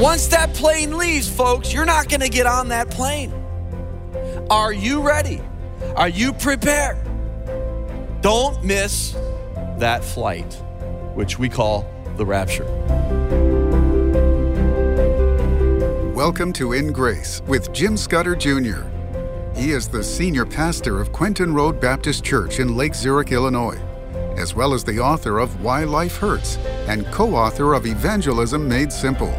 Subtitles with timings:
[0.00, 3.30] Once that plane leaves, folks, you're not going to get on that plane.
[4.48, 5.42] Are you ready?
[5.94, 6.96] Are you prepared?
[8.22, 9.12] Don't miss
[9.76, 10.54] that flight,
[11.12, 11.86] which we call
[12.16, 12.64] the rapture.
[16.14, 18.84] Welcome to In Grace with Jim Scudder Jr.
[19.54, 23.78] He is the senior pastor of Quentin Road Baptist Church in Lake Zurich, Illinois,
[24.38, 26.56] as well as the author of Why Life Hurts
[26.88, 29.34] and co author of Evangelism Made Simple.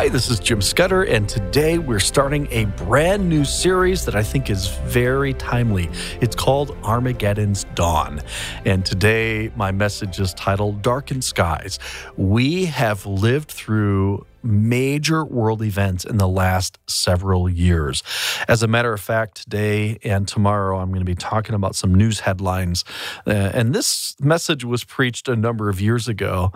[0.00, 4.22] Hi, this is Jim Scudder, and today we're starting a brand new series that I
[4.22, 5.90] think is very timely.
[6.22, 8.22] It's called Armageddon's Dawn.
[8.64, 11.78] And today my message is titled Darkened Skies.
[12.16, 18.02] We have lived through major world events in the last several years.
[18.48, 21.94] As a matter of fact, today and tomorrow, I'm going to be talking about some
[21.94, 22.86] news headlines.
[23.26, 26.52] Uh, and this message was preached a number of years ago.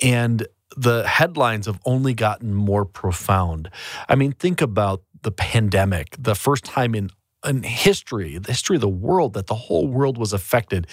[0.00, 0.46] And
[0.76, 3.70] the headlines have only gotten more profound.
[4.08, 7.10] I mean, think about the pandemic, the first time in
[7.46, 10.88] in history, the history of the world, that the whole world was affected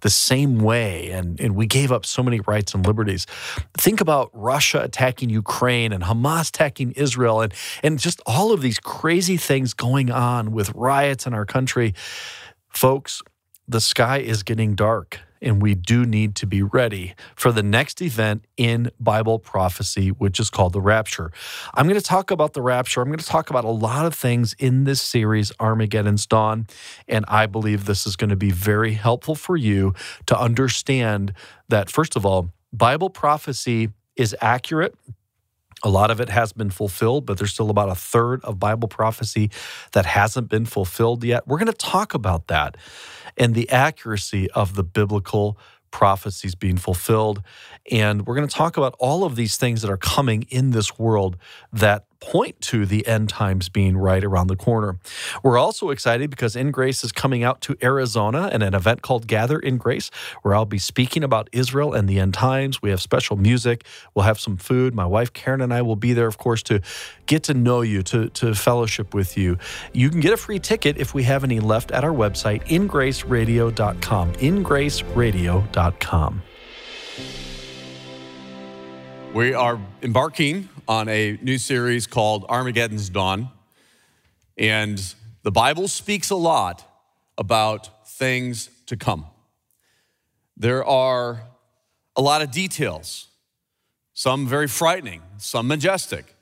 [0.00, 3.26] the same way, and, and we gave up so many rights and liberties.
[3.76, 7.52] Think about Russia attacking Ukraine and Hamas attacking Israel, and,
[7.82, 11.94] and just all of these crazy things going on with riots in our country.
[12.68, 13.20] Folks,
[13.66, 18.00] the sky is getting dark and we do need to be ready for the next
[18.02, 21.30] event in Bible prophecy, which is called the rapture.
[21.74, 23.00] I'm going to talk about the rapture.
[23.00, 26.66] I'm going to talk about a lot of things in this series, Armageddon's Dawn,
[27.06, 29.94] and I believe this is going to be very helpful for you
[30.26, 31.32] to understand
[31.68, 34.94] that, first of all, Bible prophecy is accurate.
[35.84, 38.88] A lot of it has been fulfilled, but there's still about a third of Bible
[38.88, 39.50] prophecy
[39.92, 41.46] that hasn't been fulfilled yet.
[41.46, 42.76] We're going to talk about that
[43.36, 45.56] and the accuracy of the biblical
[45.90, 47.42] prophecies being fulfilled.
[47.90, 50.98] And we're going to talk about all of these things that are coming in this
[50.98, 51.36] world
[51.72, 54.98] that point to the end times being right around the corner.
[55.42, 59.26] We're also excited because In Grace is coming out to Arizona and an event called
[59.26, 60.10] Gather in Grace,
[60.42, 62.82] where I'll be speaking about Israel and the end times.
[62.82, 63.84] We have special music,
[64.14, 64.94] we'll have some food.
[64.94, 66.80] My wife Karen and I will be there, of course, to
[67.26, 69.58] get to know you, to, to fellowship with you.
[69.92, 74.32] You can get a free ticket if we have any left at our website, ingraceradio.com.
[74.32, 76.42] Ingraceradio.com.
[79.34, 83.50] We are embarking on a new series called Armageddon's Dawn.
[84.56, 86.82] And the Bible speaks a lot
[87.36, 89.26] about things to come.
[90.56, 91.42] There are
[92.16, 93.28] a lot of details,
[94.14, 96.34] some very frightening, some majestic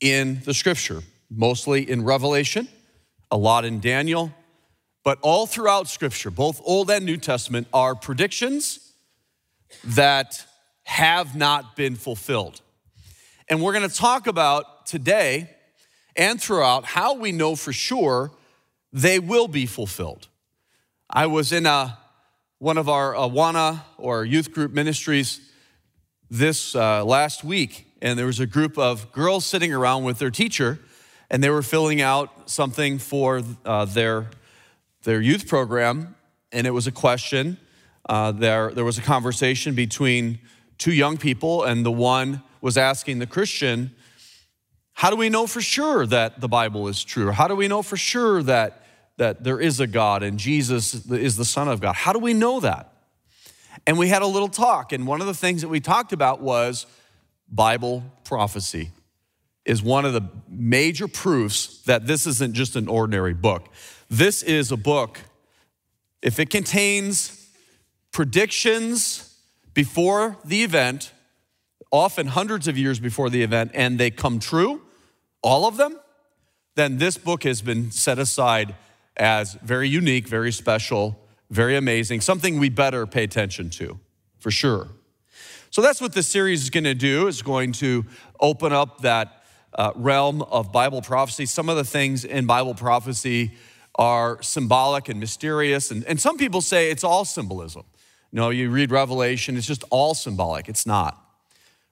[0.00, 1.00] in the scripture,
[1.30, 2.68] mostly in Revelation,
[3.30, 4.32] a lot in Daniel,
[5.02, 8.92] but all throughout scripture, both Old and New Testament, are predictions
[9.82, 10.44] that
[10.88, 12.62] have not been fulfilled.
[13.50, 15.50] And we're going to talk about today
[16.16, 18.30] and throughout how we know for sure
[18.90, 20.28] they will be fulfilled.
[21.10, 21.98] I was in a,
[22.58, 25.42] one of our Awana or youth group ministries
[26.30, 30.30] this uh, last week, and there was a group of girls sitting around with their
[30.30, 30.78] teacher,
[31.28, 34.30] and they were filling out something for uh, their,
[35.02, 36.14] their youth program,
[36.50, 37.58] and it was a question.
[38.08, 40.38] Uh, there, there was a conversation between
[40.78, 43.92] two young people, and the one was asking the Christian,
[44.94, 47.30] how do we know for sure that the Bible is true?
[47.30, 48.84] How do we know for sure that,
[49.16, 51.94] that there is a God and Jesus is the Son of God?
[51.94, 52.92] How do we know that?
[53.86, 56.40] And we had a little talk, and one of the things that we talked about
[56.40, 56.86] was
[57.48, 58.90] Bible prophecy
[59.64, 63.68] is one of the major proofs that this isn't just an ordinary book.
[64.10, 65.20] This is a book,
[66.22, 67.48] if it contains
[68.10, 69.27] predictions
[69.78, 71.12] before the event,
[71.92, 74.82] often hundreds of years before the event, and they come true,
[75.40, 75.96] all of them,
[76.74, 78.74] then this book has been set aside
[79.16, 81.16] as very unique, very special,
[81.48, 84.00] very amazing, something we better pay attention to,
[84.40, 84.88] for sure.
[85.70, 87.28] So that's what this series is going to do.
[87.28, 88.04] It's going to
[88.40, 89.44] open up that
[89.74, 91.46] uh, realm of Bible prophecy.
[91.46, 93.52] Some of the things in Bible prophecy
[93.94, 97.84] are symbolic and mysterious, and, and some people say it's all symbolism.
[98.32, 100.68] No, you read Revelation, it's just all symbolic.
[100.68, 101.22] It's not.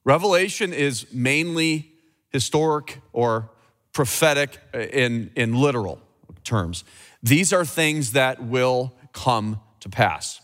[0.04, 1.90] Revelation is mainly
[2.30, 3.50] historic or
[3.92, 6.00] prophetic uh, in, in literal
[6.44, 6.84] terms.
[7.22, 10.40] These are things that will come to pass,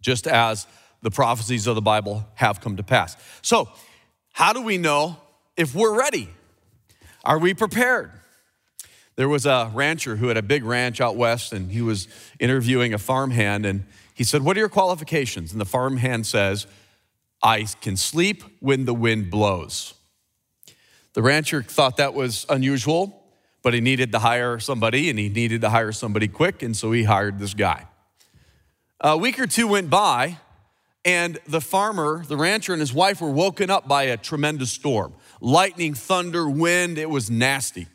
[0.00, 0.66] just as
[1.02, 3.16] the prophecies of the Bible have come to pass.
[3.42, 3.68] So,
[4.32, 5.16] how do we know
[5.56, 6.28] if we're ready?
[7.24, 8.10] Are we prepared?
[9.16, 12.08] There was a rancher who had a big ranch out west, and he was
[12.40, 15.52] interviewing a farmhand, and he said, What are your qualifications?
[15.52, 16.66] And the farmhand says,
[17.42, 19.94] I can sleep when the wind blows.
[21.14, 23.24] The rancher thought that was unusual,
[23.62, 26.92] but he needed to hire somebody and he needed to hire somebody quick, and so
[26.92, 27.86] he hired this guy.
[29.00, 30.38] A week or two went by,
[31.04, 35.14] and the farmer, the rancher, and his wife were woken up by a tremendous storm
[35.40, 36.98] lightning, thunder, wind.
[36.98, 37.88] It was nasty.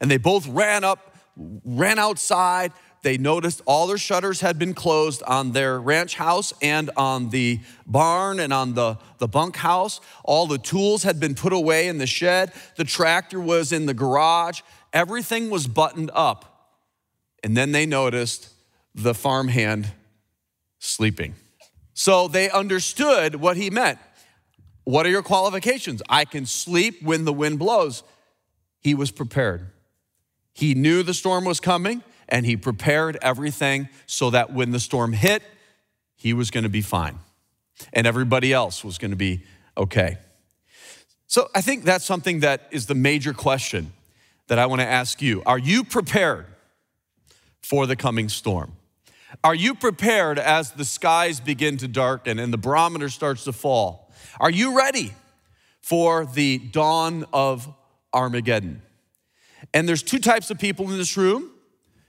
[0.00, 2.72] And they both ran up, ran outside,
[3.02, 7.60] they noticed all their shutters had been closed on their ranch house and on the
[7.86, 10.00] barn and on the, the bunkhouse.
[10.24, 12.52] All the tools had been put away in the shed.
[12.76, 14.62] The tractor was in the garage.
[14.92, 16.74] Everything was buttoned up.
[17.44, 18.52] And then they noticed
[18.94, 19.92] the farmhand
[20.80, 21.34] sleeping.
[21.94, 23.98] So they understood what he meant.
[24.84, 26.02] What are your qualifications?
[26.08, 28.02] I can sleep when the wind blows.
[28.80, 29.70] He was prepared.
[30.52, 35.12] He knew the storm was coming and he prepared everything so that when the storm
[35.12, 35.42] hit,
[36.16, 37.18] he was going to be fine
[37.92, 39.44] and everybody else was going to be
[39.76, 40.18] okay.
[41.26, 43.92] So I think that's something that is the major question
[44.48, 45.42] that I want to ask you.
[45.46, 46.46] Are you prepared
[47.60, 48.72] for the coming storm?
[49.44, 54.10] Are you prepared as the skies begin to darken and the barometer starts to fall?
[54.40, 55.12] Are you ready
[55.82, 57.72] for the dawn of
[58.14, 58.82] Armageddon?
[59.74, 61.50] And there's two types of people in this room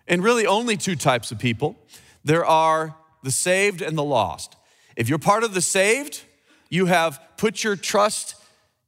[0.09, 1.77] and really only two types of people
[2.25, 4.57] there are the saved and the lost.
[4.97, 6.23] If you're part of the saved,
[6.69, 8.35] you have put your trust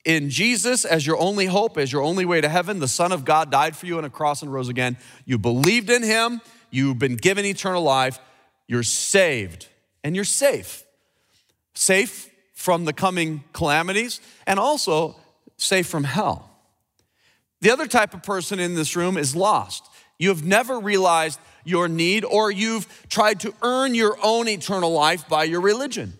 [0.03, 2.79] in Jesus as your only hope, as your only way to heaven.
[2.79, 4.97] The Son of God died for you on a cross and rose again.
[5.25, 6.41] You believed in him,
[6.71, 8.19] you've been given eternal life,
[8.67, 9.67] you're saved,
[10.03, 10.83] and you're safe.
[11.73, 15.15] Safe from the coming calamities, and also
[15.57, 16.49] safe from hell.
[17.61, 19.87] The other type of person in this room is lost.
[20.21, 25.27] You have never realized your need, or you've tried to earn your own eternal life
[25.27, 26.13] by your religion.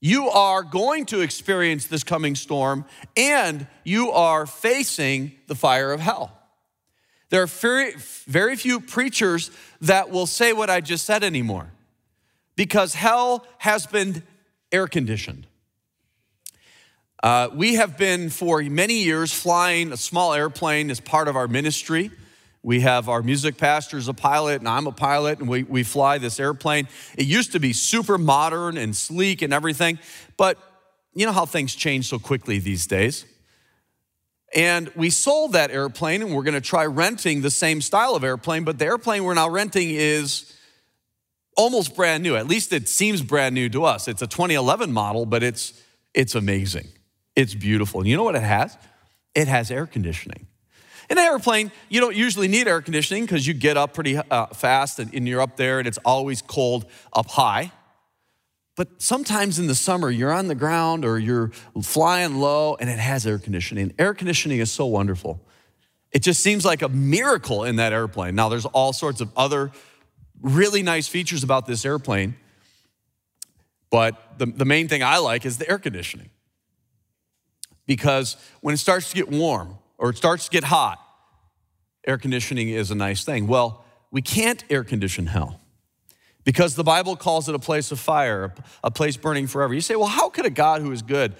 [0.00, 2.84] You are going to experience this coming storm,
[3.16, 6.36] and you are facing the fire of hell.
[7.30, 7.92] There are very,
[8.26, 9.52] very few preachers
[9.82, 11.70] that will say what I just said anymore
[12.56, 14.24] because hell has been
[14.72, 15.46] air conditioned.
[17.22, 21.46] Uh, we have been for many years flying a small airplane as part of our
[21.46, 22.10] ministry.
[22.62, 25.84] We have our music pastor as a pilot, and I'm a pilot, and we, we
[25.84, 26.88] fly this airplane.
[27.16, 29.98] It used to be super modern and sleek and everything,
[30.36, 30.58] but
[31.14, 33.24] you know how things change so quickly these days.
[34.54, 38.64] And we sold that airplane, and we're gonna try renting the same style of airplane,
[38.64, 40.52] but the airplane we're now renting is
[41.56, 42.36] almost brand new.
[42.36, 44.08] At least it seems brand new to us.
[44.08, 45.74] It's a 2011 model, but it's,
[46.14, 46.86] it's amazing.
[47.34, 48.00] It's beautiful.
[48.00, 48.76] And you know what it has?
[49.34, 50.46] It has air conditioning.
[51.10, 54.46] In an airplane, you don't usually need air conditioning because you get up pretty uh,
[54.46, 57.72] fast and, and you're up there and it's always cold up high.
[58.76, 61.50] But sometimes in the summer, you're on the ground or you're
[61.82, 63.92] flying low and it has air conditioning.
[63.98, 65.44] Air conditioning is so wonderful.
[66.12, 68.34] It just seems like a miracle in that airplane.
[68.34, 69.72] Now, there's all sorts of other
[70.40, 72.36] really nice features about this airplane,
[73.90, 76.30] but the, the main thing I like is the air conditioning.
[77.86, 80.98] Because when it starts to get warm, or it starts to get hot,
[82.06, 83.46] air conditioning is a nice thing.
[83.46, 85.60] Well, we can't air condition hell
[86.44, 89.74] because the Bible calls it a place of fire, a place burning forever.
[89.74, 91.34] You say, well, how could a God who is good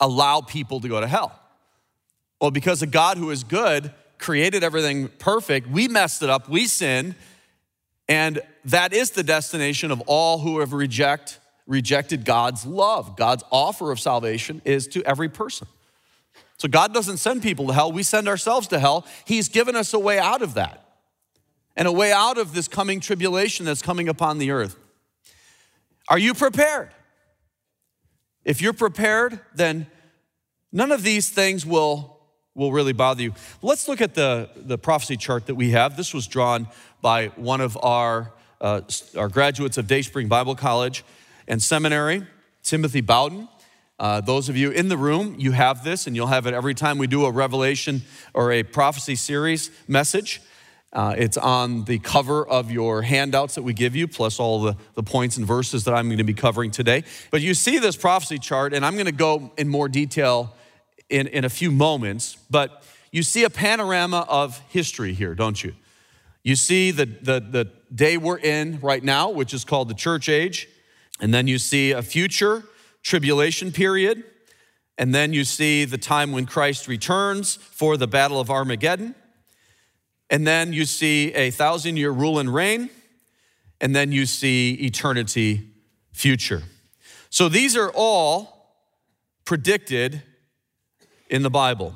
[0.00, 1.38] allow people to go to hell?
[2.40, 6.66] Well, because a God who is good created everything perfect, we messed it up, we
[6.66, 7.16] sinned,
[8.08, 13.16] and that is the destination of all who have reject, rejected God's love.
[13.16, 15.66] God's offer of salvation is to every person.
[16.62, 19.04] So God doesn't send people to hell, we send ourselves to hell.
[19.24, 20.86] He's given us a way out of that
[21.74, 24.76] and a way out of this coming tribulation that's coming upon the earth.
[26.08, 26.90] Are you prepared?
[28.44, 29.88] If you're prepared, then
[30.70, 32.20] none of these things will,
[32.54, 33.34] will really bother you.
[33.60, 35.96] Let's look at the, the prophecy chart that we have.
[35.96, 36.68] This was drawn
[37.00, 38.82] by one of our, uh,
[39.18, 41.02] our graduates of Dayspring Bible College
[41.48, 42.24] and Seminary,
[42.62, 43.48] Timothy Bowden.
[44.02, 46.74] Uh, those of you in the room, you have this, and you'll have it every
[46.74, 48.02] time we do a revelation
[48.34, 50.42] or a prophecy series message.
[50.92, 54.76] Uh, it's on the cover of your handouts that we give you, plus all the,
[54.96, 57.04] the points and verses that I'm going to be covering today.
[57.30, 60.52] But you see this prophecy chart, and I'm going to go in more detail
[61.08, 62.36] in, in a few moments.
[62.50, 62.82] But
[63.12, 65.76] you see a panorama of history here, don't you?
[66.42, 70.28] You see the, the, the day we're in right now, which is called the church
[70.28, 70.68] age.
[71.20, 72.64] And then you see a future
[73.02, 74.24] tribulation period.
[74.98, 79.14] And then you see the time when Christ returns for the Battle of Armageddon.
[80.30, 82.90] And then you see a thousand year rule and reign.
[83.80, 85.68] And then you see eternity
[86.12, 86.62] future.
[87.30, 88.76] So these are all
[89.44, 90.22] predicted
[91.28, 91.94] in the Bible.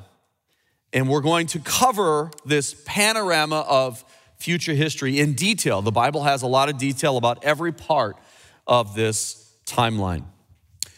[0.93, 4.05] And we're going to cover this panorama of
[4.39, 5.83] future history in detail.
[5.83, 8.17] The Bible has a lot of detail about every part
[8.67, 10.25] of this timeline.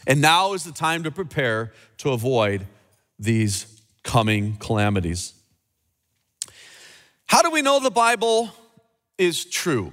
[0.08, 2.66] And now is the time to prepare to avoid
[3.18, 5.34] these coming calamities.
[7.26, 8.50] How do we know the Bible
[9.18, 9.92] is true?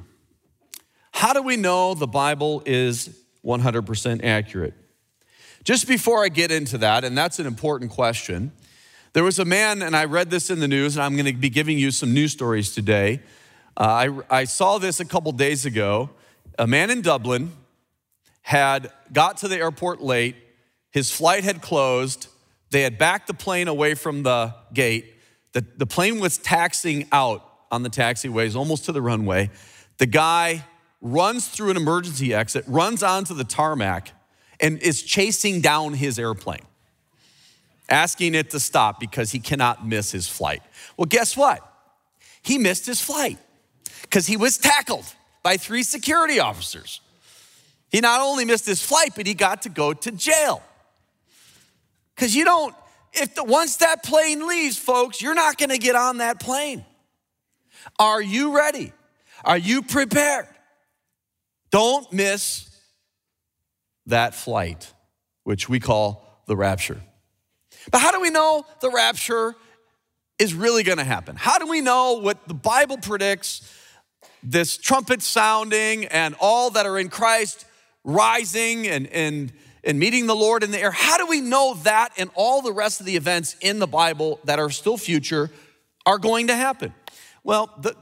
[1.12, 3.10] How do we know the Bible is
[3.44, 4.74] 100% accurate?
[5.66, 8.54] Just before I get into that, and that's an important question,
[9.12, 11.34] there was a man, and I read this in the news, and I'm going to
[11.34, 13.22] be giving you some news stories today.
[13.76, 13.84] Uh,
[14.30, 16.10] I, I saw this a couple days ago.
[16.58, 17.52] A man in Dublin
[18.46, 20.36] had got to the airport late,
[20.92, 22.28] his flight had closed,
[22.70, 25.16] they had backed the plane away from the gate.
[25.54, 29.50] The, the plane was taxiing out on the taxiways, almost to the runway.
[29.98, 30.64] The guy
[31.02, 34.12] runs through an emergency exit, runs onto the tarmac,
[34.60, 36.66] and is chasing down his airplane,
[37.90, 40.62] asking it to stop because he cannot miss his flight.
[40.98, 41.68] Well, guess what?
[42.44, 43.40] He missed his flight
[44.04, 45.06] because he was tackled
[45.42, 47.02] by three security officers.
[47.96, 50.62] He not only missed his flight, but he got to go to jail.
[52.14, 52.76] Because you don't,
[53.14, 56.84] if the, once that plane leaves, folks, you're not gonna get on that plane.
[57.98, 58.92] Are you ready?
[59.46, 60.46] Are you prepared?
[61.72, 62.70] Don't miss
[64.08, 64.92] that flight,
[65.46, 67.00] which we call the rapture.
[67.92, 69.56] But how do we know the rapture
[70.38, 71.38] is really gonna happen?
[71.38, 73.74] How do we know what the Bible predicts,
[74.44, 77.66] this trumpet sounding and all that are in Christ
[78.06, 79.52] rising and, and,
[79.84, 80.92] and meeting the Lord in the air?
[80.92, 84.40] How do we know that and all the rest of the events in the Bible
[84.46, 85.52] that are still future
[86.06, 86.94] are going to happen?
[87.44, 87.96] Well, the,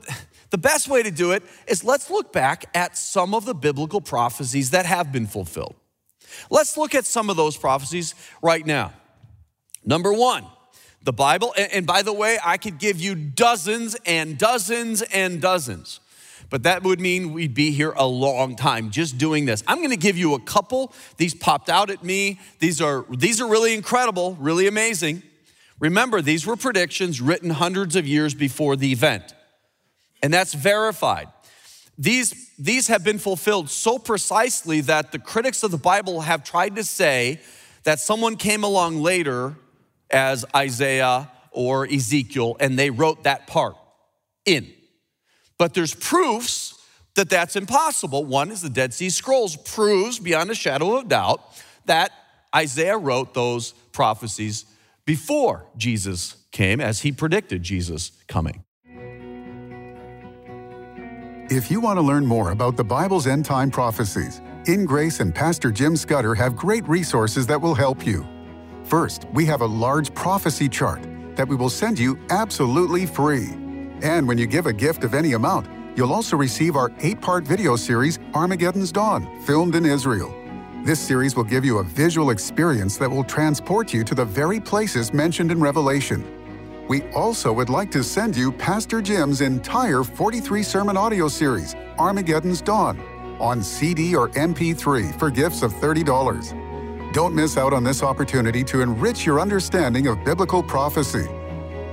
[0.51, 4.01] the best way to do it is let's look back at some of the biblical
[4.01, 5.75] prophecies that have been fulfilled.
[6.49, 8.93] Let's look at some of those prophecies right now.
[9.85, 10.45] Number one,
[11.03, 15.99] the Bible, and, by the way, I could give you dozens and dozens and dozens,
[16.53, 19.63] but that would mean we'd be here a long time just doing this.
[19.65, 20.93] I'm gonna give you a couple.
[21.17, 22.39] These popped out at me.
[22.59, 25.23] These are, these are really incredible, really amazing.
[25.79, 29.33] Remember, these were predictions written hundreds of years before the event,
[30.21, 31.27] and that's verified.
[31.97, 36.75] These, these have been fulfilled so precisely that the critics of the Bible have tried
[36.75, 37.41] to say
[37.81, 39.55] that someone came along later
[40.11, 43.75] as Isaiah or Ezekiel and they wrote that part
[44.45, 44.71] in.
[45.63, 46.77] But there's proofs
[47.15, 48.25] that that's impossible.
[48.25, 51.39] One is the Dead Sea Scrolls proves beyond a shadow of doubt
[51.85, 52.11] that
[52.53, 54.65] Isaiah wrote those prophecies
[55.05, 58.65] before Jesus came, as he predicted Jesus coming.
[61.49, 65.33] If you want to learn more about the Bible's end time prophecies, In Grace and
[65.33, 68.27] Pastor Jim Scudder have great resources that will help you.
[68.83, 73.62] First, we have a large prophecy chart that we will send you absolutely free.
[74.01, 77.45] And when you give a gift of any amount, you'll also receive our eight part
[77.45, 80.33] video series, Armageddon's Dawn, filmed in Israel.
[80.83, 84.59] This series will give you a visual experience that will transport you to the very
[84.59, 86.25] places mentioned in Revelation.
[86.89, 92.61] We also would like to send you Pastor Jim's entire 43 sermon audio series, Armageddon's
[92.61, 92.99] Dawn,
[93.39, 97.13] on CD or MP3 for gifts of $30.
[97.13, 101.29] Don't miss out on this opportunity to enrich your understanding of biblical prophecy.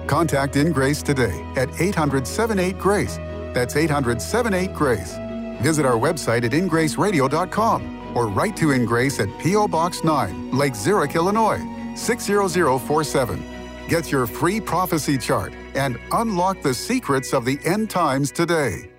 [0.06, 3.16] Contact In Grace today at 800 78 Grace.
[3.54, 5.16] That's 800 78 Grace.
[5.60, 9.68] Visit our website at ingraceradio.com or write to In Grace at P.O.
[9.68, 11.60] Box 9, Lake Zurich, Illinois
[11.96, 13.42] 60047.
[13.88, 18.90] Get your free prophecy chart and unlock the secrets of the end times today.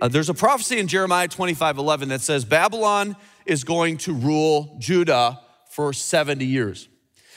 [0.00, 4.76] Uh, there's a prophecy in Jeremiah 25 11 that says Babylon is going to rule
[4.78, 6.88] Judah for 70 years.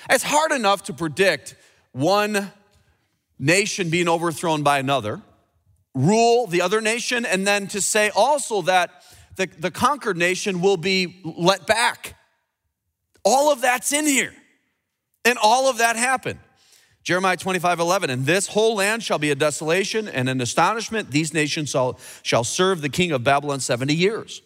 [0.10, 1.56] It's hard enough to predict
[1.92, 2.52] one
[3.44, 5.22] nation being overthrown by another,
[5.94, 9.04] rule the other nation, and then to say also that
[9.36, 12.16] the, the conquered nation will be let back.
[13.26, 14.34] All of that's in here.
[15.26, 16.40] And all of that happened.
[17.04, 21.12] Jeremiah 25, 11, and this whole land shall be a desolation and an astonishment.
[21.12, 24.42] These nations shall, shall serve the king of Babylon 70 years.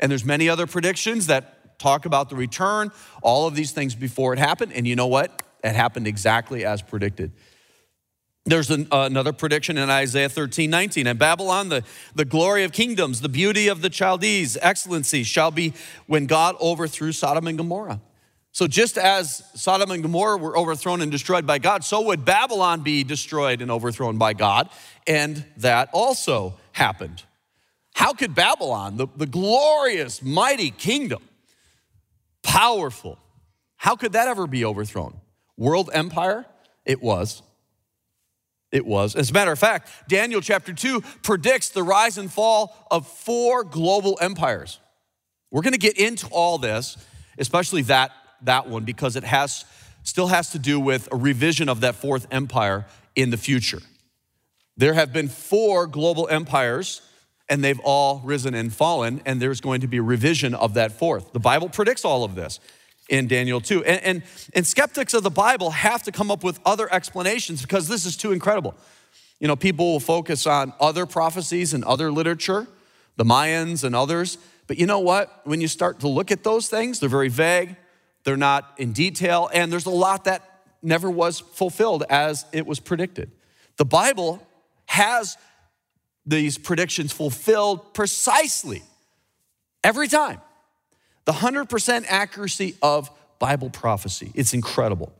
[0.00, 2.90] And there's many other predictions that talk about the return,
[3.22, 4.72] all of these things before it happened.
[4.72, 5.42] And you know what?
[5.62, 7.32] It happened exactly as predicted.
[8.50, 11.06] There's an, uh, another prediction in Isaiah 13, 19.
[11.06, 15.72] And Babylon, the, the glory of kingdoms, the beauty of the Chaldees, excellency shall be
[16.06, 18.00] when God overthrew Sodom and Gomorrah.
[18.52, 22.82] So, just as Sodom and Gomorrah were overthrown and destroyed by God, so would Babylon
[22.82, 24.68] be destroyed and overthrown by God.
[25.06, 27.22] And that also happened.
[27.94, 31.22] How could Babylon, the, the glorious, mighty kingdom,
[32.42, 33.18] powerful.
[33.76, 35.20] How could that ever be overthrown?
[35.56, 36.46] World empire?
[36.84, 37.42] It was.
[38.72, 39.16] It was.
[39.16, 43.64] As a matter of fact, Daniel chapter 2 predicts the rise and fall of four
[43.64, 44.78] global empires.
[45.50, 46.96] We're going to get into all this,
[47.38, 48.12] especially that,
[48.42, 49.64] that one, because it has,
[50.04, 52.86] still has to do with a revision of that fourth empire
[53.16, 53.80] in the future.
[54.76, 57.02] There have been four global empires,
[57.48, 60.92] and they've all risen and fallen, and there's going to be a revision of that
[60.92, 61.32] fourth.
[61.32, 62.60] The Bible predicts all of this
[63.10, 63.84] in Daniel 2.
[63.84, 64.22] And, and,
[64.54, 68.16] and skeptics of the Bible have to come up with other explanations because this is
[68.16, 68.74] too incredible.
[69.40, 72.66] You know, people will focus on other prophecies and other literature,
[73.16, 74.38] the Mayans and others.
[74.66, 75.40] But you know what?
[75.44, 77.76] When you start to look at those things, they're very vague,
[78.24, 82.78] they're not in detail, and there's a lot that never was fulfilled as it was
[82.80, 83.30] predicted.
[83.76, 84.46] The Bible
[84.86, 85.36] has
[86.26, 88.82] these predictions fulfilled precisely
[89.82, 90.40] every time
[91.24, 94.32] the 100% accuracy of Bible prophecy.
[94.34, 95.12] It's incredible.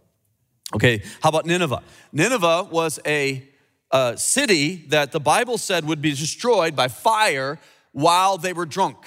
[0.75, 1.83] Okay, how about Nineveh?
[2.13, 3.49] Nineveh was a,
[3.91, 7.59] a city that the Bible said would be destroyed by fire
[7.93, 8.99] while they were drunk.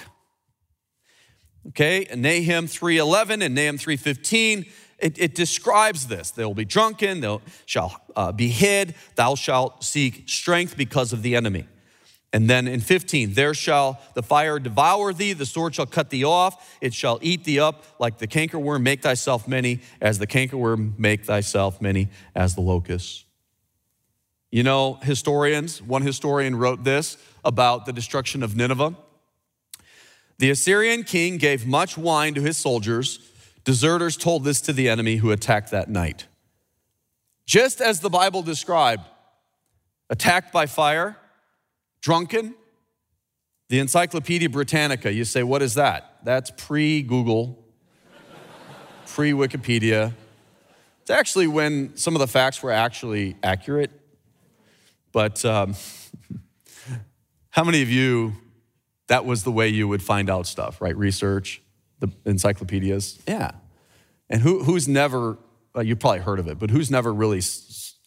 [1.69, 4.69] Okay, Nahum 3:11 and Nahum 3:15
[4.99, 6.31] it, it, describes this.
[6.31, 11.23] They will be drunken, they shall uh, be hid, thou shalt seek strength because of
[11.23, 11.67] the enemy.
[12.33, 16.23] And then in 15, there shall the fire devour thee, the sword shall cut thee
[16.23, 20.97] off, it shall eat thee up like the cankerworm, make thyself many as the cankerworm,
[20.97, 23.25] make thyself many as the locust.
[24.51, 28.95] You know, historians, one historian wrote this about the destruction of Nineveh.
[30.39, 33.19] The Assyrian king gave much wine to his soldiers.
[33.63, 36.25] Deserters told this to the enemy who attacked that night.
[37.45, 39.03] Just as the Bible described,
[40.09, 41.17] attacked by fire,
[42.03, 42.53] Drunken?
[43.69, 46.17] The Encyclopedia Britannica, you say, what is that?
[46.23, 47.65] That's pre Google,
[49.07, 50.13] pre Wikipedia.
[51.01, 53.89] It's actually when some of the facts were actually accurate.
[55.13, 55.75] But um,
[57.51, 58.33] how many of you,
[59.07, 60.95] that was the way you would find out stuff, right?
[60.97, 61.61] Research,
[61.99, 63.17] the encyclopedias?
[63.25, 63.51] Yeah.
[64.29, 65.37] And who, who's never,
[65.73, 67.41] uh, you probably heard of it, but who's never really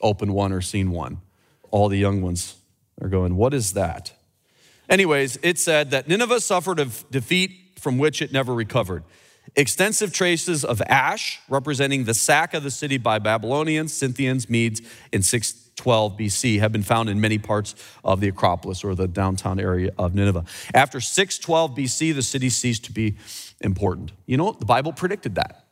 [0.03, 1.23] opened one or seen one?
[1.71, 2.57] All the young ones
[2.99, 4.13] they're going, What is that?
[4.89, 9.03] Anyways, it said that Nineveh suffered a defeat from which it never recovered.
[9.55, 14.83] Extensive traces of ash, representing the sack of the city by Babylonians, Scythians, Medes
[15.13, 19.61] in 612 BC, have been found in many parts of the Acropolis or the downtown
[19.61, 20.45] area of Nineveh.
[20.75, 23.17] After 612 BC, the city ceased to be
[23.61, 24.13] important.
[24.27, 25.65] You know, the Bible predicted that.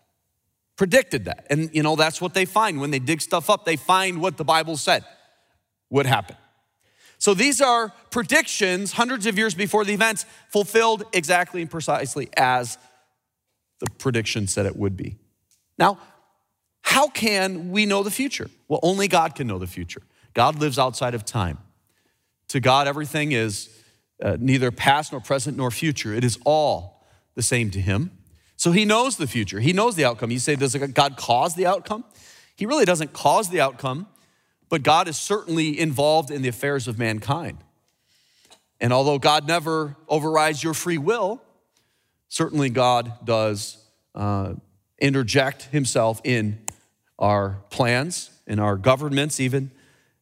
[0.77, 1.47] Predicted that.
[1.51, 2.81] And, you know, that's what they find.
[2.81, 5.05] When they dig stuff up, they find what the Bible said
[5.91, 6.37] would happen.
[7.25, 12.77] So these are predictions hundreds of years before the events fulfilled exactly and precisely as
[13.79, 15.17] the prediction said it would be.
[15.79, 16.01] Now,
[16.83, 18.51] how can we know the future?
[18.69, 20.03] Well, only God can know the future.
[20.35, 21.57] God lives outside of time.
[22.49, 23.71] To God, everything is
[24.23, 26.13] uh, neither past nor present nor future.
[26.13, 27.07] It is all
[27.37, 28.11] the same to Him.
[28.57, 29.61] So He knows the future.
[29.61, 30.31] He knows the outcome.
[30.31, 32.05] You say, does God cause the outcome?
[32.55, 34.09] He really doesn't cause the outcome
[34.69, 37.59] but God is certainly involved in the affairs of mankind.
[38.81, 41.41] And although God never overrides your free will,
[42.29, 43.79] certainly God does
[44.15, 44.55] uh,
[44.99, 46.59] interject himself in
[47.19, 49.71] our plans, in our governments, even,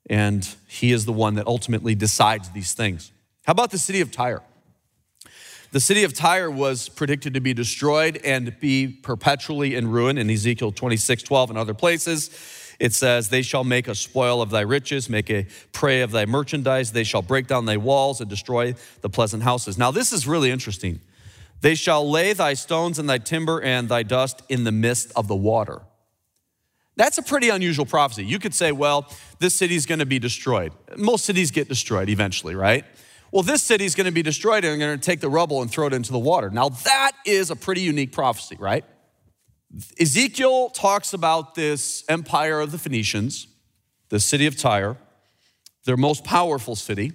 [0.08, 3.12] and he is the one that ultimately decides these things.
[3.44, 4.42] How about the city of Tyre?
[5.72, 10.28] The city of Tyre was predicted to be destroyed and be perpetually in ruin in
[10.28, 12.30] Ezekiel 26 12 and other places.
[12.82, 16.26] It says, They shall make a spoil of thy riches, make a prey of thy
[16.26, 16.90] merchandise.
[16.90, 19.78] They shall break down thy walls and destroy the pleasant houses.
[19.78, 21.00] Now, this is really interesting.
[21.60, 25.28] They shall lay thy stones and thy timber and thy dust in the midst of
[25.28, 25.82] the water.
[26.96, 28.24] That's a pretty unusual prophecy.
[28.24, 30.72] You could say, well, this city is going to be destroyed.
[30.96, 32.84] Most cities get destroyed eventually, right?
[33.30, 35.62] Well, this city is going to be destroyed and they're going to take the rubble
[35.62, 36.50] and throw it into the water.
[36.50, 38.84] Now, that is a pretty unique prophecy, right?
[39.98, 43.46] Ezekiel talks about this empire of the Phoenicians,
[44.10, 44.98] the city of Tyre,
[45.84, 47.12] their most powerful city,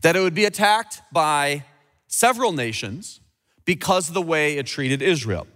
[0.00, 1.64] that it would be attacked by
[2.06, 3.20] several nations
[3.64, 5.46] because of the way it treated Israel.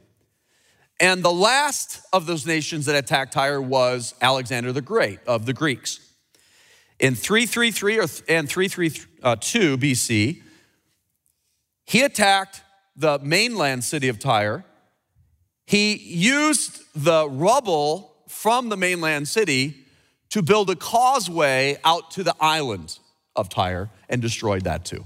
[0.98, 5.54] And the last of those nations that attacked Tyre was Alexander the Great of the
[5.54, 6.00] Greeks.
[6.98, 10.42] In 333 and 332 uh, BC,
[11.86, 12.62] he attacked
[12.94, 14.64] the mainland city of Tyre
[15.70, 19.76] he used the rubble from the mainland city
[20.30, 22.98] to build a causeway out to the island
[23.36, 25.04] of Tyre and destroyed that too.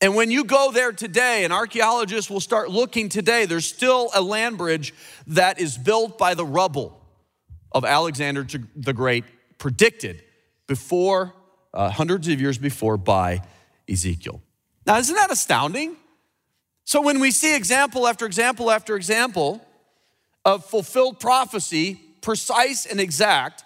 [0.00, 4.22] And when you go there today, and archaeologists will start looking today, there's still a
[4.22, 4.94] land bridge
[5.26, 6.98] that is built by the rubble
[7.72, 9.24] of Alexander the Great,
[9.58, 10.22] predicted
[10.66, 11.34] before,
[11.74, 13.42] uh, hundreds of years before, by
[13.86, 14.40] Ezekiel.
[14.86, 15.98] Now, isn't that astounding?
[16.84, 19.64] So when we see example after example after example
[20.44, 23.64] of fulfilled prophecy, precise and exact,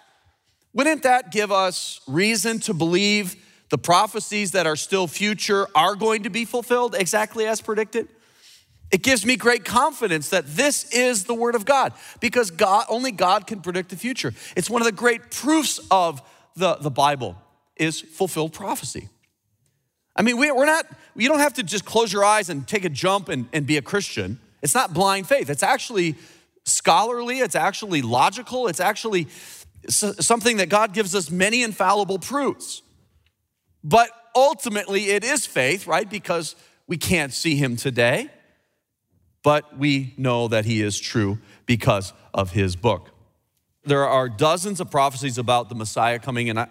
[0.73, 3.35] wouldn't that give us reason to believe
[3.69, 8.07] the prophecies that are still future are going to be fulfilled exactly as predicted?
[8.91, 13.11] It gives me great confidence that this is the word of God because God only
[13.11, 14.33] God can predict the future.
[14.55, 16.21] It's one of the great proofs of
[16.55, 17.35] the, the Bible
[17.75, 19.09] is fulfilled prophecy.
[20.17, 22.83] I mean, we, are not, you don't have to just close your eyes and take
[22.83, 24.39] a jump and, and be a Christian.
[24.61, 25.49] It's not blind faith.
[25.49, 26.15] It's actually
[26.65, 29.27] scholarly, it's actually logical, it's actually
[29.89, 32.81] something that God gives us many infallible proofs.
[33.83, 36.09] But ultimately, it is faith, right?
[36.09, 36.55] Because
[36.87, 38.29] we can't see him today,
[39.43, 43.11] but we know that he is true because of his book.
[43.85, 46.67] There are dozens of prophecies about the Messiah coming, and I,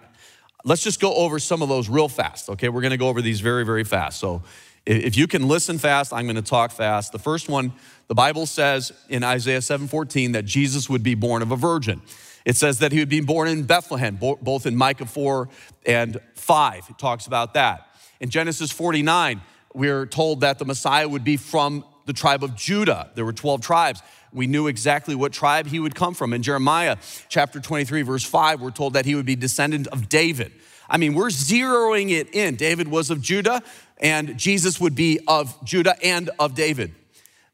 [0.66, 2.68] let's just go over some of those real fast, okay?
[2.68, 4.18] We're gonna go over these very, very fast.
[4.18, 4.42] So
[4.84, 7.12] if you can listen fast, I'm gonna talk fast.
[7.12, 7.72] The first one,
[8.08, 12.02] the Bible says in Isaiah 7:14 that Jesus would be born of a virgin.
[12.44, 15.48] It says that he would be born in Bethlehem, both in Micah 4
[15.84, 16.84] and 5.
[16.90, 17.88] It talks about that.
[18.20, 19.40] In Genesis 49,
[19.74, 23.10] we're told that the Messiah would be from the tribe of Judah.
[23.14, 24.00] There were 12 tribes.
[24.36, 26.34] We knew exactly what tribe he would come from.
[26.34, 26.98] In Jeremiah
[27.30, 30.52] chapter 23, verse 5, we're told that he would be descendant of David.
[30.90, 32.56] I mean, we're zeroing it in.
[32.56, 33.62] David was of Judah,
[33.96, 36.94] and Jesus would be of Judah and of David.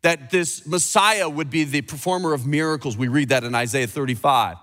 [0.03, 2.97] That this Messiah would be the performer of miracles.
[2.97, 4.57] We read that in Isaiah 35.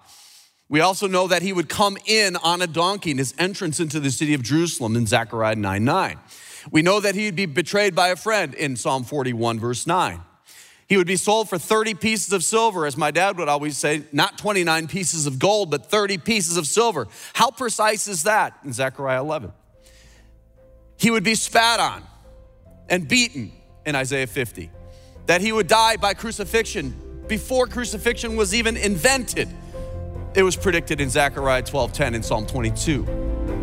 [0.68, 4.02] We also know that he would come in on a donkey in his entrance into
[4.02, 6.20] the city of Jerusalem in Zechariah 9 9.
[6.70, 10.20] We know that he'd be betrayed by a friend in Psalm 41, verse 9.
[10.90, 14.04] He would be sold for 30 pieces of silver, as my dad would always say,
[14.12, 17.08] not 29 pieces of gold, but 30 pieces of silver.
[17.34, 19.54] How precise is that in Zechariah 11?
[20.98, 22.04] He would be spat on
[22.90, 23.52] and beaten
[23.86, 24.72] in Isaiah 50.
[25.28, 29.48] That he would die by crucifixion before crucifixion was even invented
[30.36, 33.59] it was predicted in Zechariah 12:10 and Psalm 22.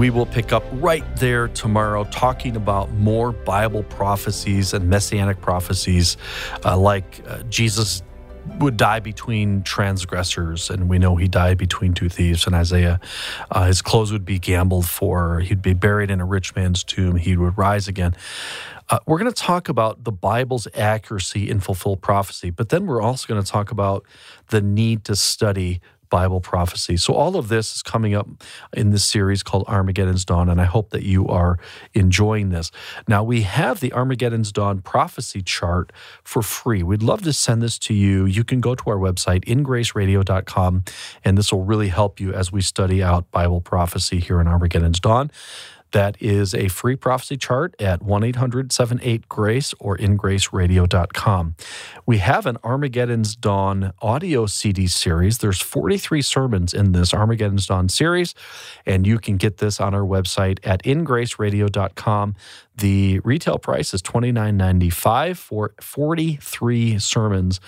[0.00, 6.16] We will pick up right there tomorrow talking about more Bible prophecies and messianic prophecies,
[6.64, 8.02] uh, like uh, Jesus
[8.60, 12.98] would die between transgressors, and we know he died between two thieves in Isaiah.
[13.50, 15.40] Uh, his clothes would be gambled for.
[15.40, 17.16] He'd be buried in a rich man's tomb.
[17.16, 18.16] He would rise again.
[18.88, 23.02] Uh, we're going to talk about the Bible's accuracy in fulfilled prophecy, but then we're
[23.02, 24.06] also going to talk about
[24.48, 26.96] the need to study Bible prophecy.
[26.96, 28.28] So, all of this is coming up
[28.72, 31.58] in this series called Armageddon's Dawn, and I hope that you are
[31.94, 32.70] enjoying this.
[33.08, 35.92] Now, we have the Armageddon's Dawn prophecy chart
[36.24, 36.82] for free.
[36.82, 38.26] We'd love to send this to you.
[38.26, 40.84] You can go to our website, ingraceradio.com,
[41.24, 45.00] and this will really help you as we study out Bible prophecy here in Armageddon's
[45.00, 45.30] Dawn.
[45.92, 51.56] That is a free prophecy chart at 1 800 78 Grace or ingraceradio.com.
[52.06, 55.38] We have an Armageddon's Dawn audio CD series.
[55.38, 58.34] There's 43 sermons in this Armageddon's Dawn series,
[58.86, 62.34] and you can get this on our website at ingraceradio.com.
[62.80, 67.60] The retail price is $29.95 for 43 sermons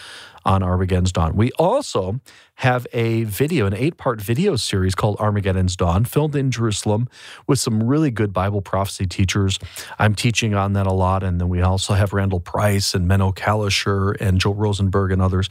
[0.45, 1.37] on Armageddon's Dawn.
[1.37, 2.21] We also
[2.57, 7.09] have a video, an eight part video series called Armageddon's Dawn, filmed in Jerusalem
[7.47, 9.59] with some really good Bible prophecy teachers.
[9.99, 11.23] I'm teaching on that a lot.
[11.23, 15.49] And then we also have Randall Price and Menno Kalisher and Joel Rosenberg and others.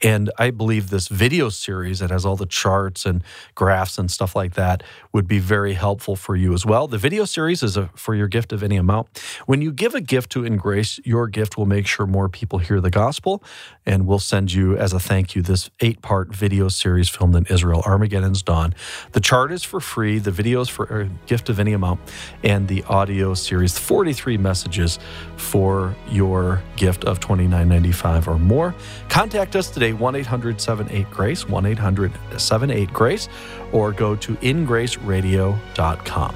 [0.00, 3.22] And I believe this video series that has all the charts and
[3.54, 6.86] graphs and stuff like that would be very helpful for you as well.
[6.86, 9.01] The video series is a, for your gift of any amount.
[9.46, 12.80] When you give a gift to Ingrace, your gift will make sure more people hear
[12.80, 13.42] the gospel.
[13.84, 17.46] And we'll send you, as a thank you, this eight part video series filmed in
[17.46, 18.74] Israel, Armageddon's Dawn.
[19.12, 22.00] The chart is for free, the video is for a gift of any amount,
[22.44, 24.98] and the audio series, 43 messages
[25.36, 28.74] for your gift of $29.95 or more.
[29.08, 33.28] Contact us today, 1 800 78 Grace, 1 800 78 Grace,
[33.72, 36.34] or go to ingraceradio.com.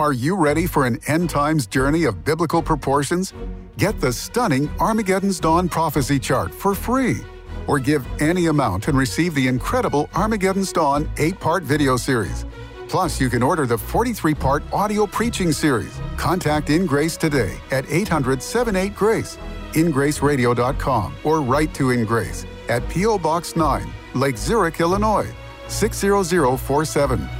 [0.00, 3.34] Are you ready for an end times journey of biblical proportions?
[3.76, 7.18] Get the stunning Armageddon's Dawn prophecy chart for free.
[7.66, 12.46] Or give any amount and receive the incredible Armageddon's Dawn 8 part video series.
[12.88, 16.00] Plus, you can order the 43 part audio preaching series.
[16.16, 19.36] Contact In Grace today at 800 78 Grace
[19.72, 23.18] ingraceradio.com or write to In Grace at P.O.
[23.18, 25.30] Box 9, Lake Zurich, Illinois
[25.68, 27.39] 60047.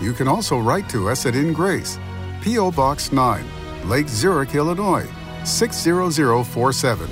[0.00, 1.98] You can also write to us at In Grace,
[2.42, 2.72] P.O.
[2.72, 3.44] Box 9,
[3.88, 5.08] Lake Zurich, Illinois
[5.44, 7.08] 60047.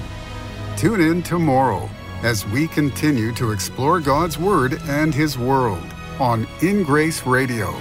[0.76, 1.88] Tune in tomorrow
[2.22, 5.84] as we continue to explore God's Word and His world
[6.18, 7.74] on In Grace Radio.